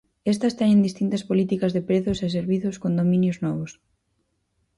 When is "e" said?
2.25-2.27